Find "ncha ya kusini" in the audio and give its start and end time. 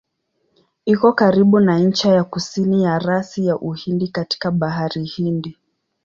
1.79-2.83